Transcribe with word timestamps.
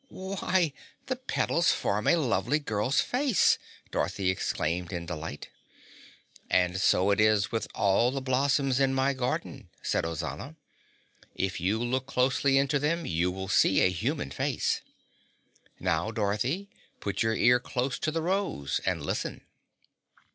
"Why, 0.09 0.73
the 1.05 1.15
petals 1.15 1.71
form 1.71 2.07
a 2.07 2.15
lovely 2.15 2.57
girl's 2.57 3.01
face!" 3.01 3.59
Dorothy 3.91 4.31
exclaimed 4.31 4.91
in 4.91 5.05
delight. 5.05 5.51
"And 6.49 6.81
so 6.81 7.11
it 7.11 7.19
is 7.21 7.51
with 7.51 7.67
all 7.75 8.09
the 8.09 8.19
blossoms 8.19 8.79
in 8.79 8.95
my 8.95 9.13
garden," 9.13 9.69
said 9.83 10.03
Ozana. 10.03 10.55
"If 11.35 11.59
you 11.61 11.79
look 11.83 12.07
closely 12.07 12.57
into 12.57 12.79
them, 12.79 13.05
you 13.05 13.29
will 13.29 13.47
see 13.47 13.81
a 13.81 13.91
human 13.91 14.31
face. 14.31 14.81
Now, 15.79 16.09
Dorothy, 16.09 16.67
put 16.99 17.21
your 17.21 17.35
ear 17.35 17.59
close 17.59 17.99
to 17.99 18.09
the 18.09 18.23
rose 18.23 18.81
and 18.83 19.05
listen." 19.05 19.41